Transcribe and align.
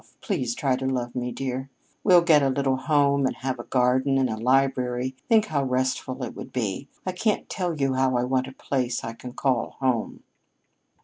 Please 0.19 0.55
try 0.55 0.75
to 0.77 0.87
love 0.87 1.13
me, 1.13 1.31
dear. 1.31 1.69
We'll 2.03 2.23
get 2.23 2.41
a 2.41 2.49
little 2.49 2.75
home 2.77 3.27
and 3.27 3.35
have 3.35 3.59
a 3.59 3.65
garden 3.65 4.17
and 4.17 4.31
a 4.31 4.35
library 4.35 5.15
think 5.29 5.45
how 5.45 5.63
restful 5.63 6.23
it 6.23 6.33
will 6.35 6.45
be. 6.45 6.87
I 7.05 7.11
can't 7.11 7.47
tell 7.47 7.75
you 7.77 7.93
how 7.93 8.17
I 8.17 8.23
want 8.23 8.47
a 8.47 8.51
place 8.53 9.03
I 9.03 9.13
can 9.13 9.33
call 9.33 9.77
home." 9.79 10.23